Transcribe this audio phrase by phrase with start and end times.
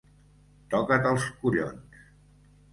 [0.75, 2.03] Toca't els collons!